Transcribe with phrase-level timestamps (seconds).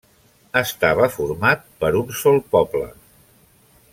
[0.61, 2.91] Estava format per un sol poble.